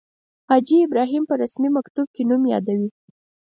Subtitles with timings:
[0.49, 2.89] حاجي ابراهیم په رسمي مکتوب کې نوم یادوي.